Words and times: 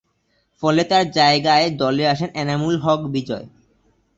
ফলে 0.63 0.83
তার 0.83 1.05
জায়গায় 1.11 1.67
দলে 1.77 2.03
আসেন 2.07 2.29
এনামুল 2.35 2.75
হক 2.77 3.01
বিজয়। 3.07 3.45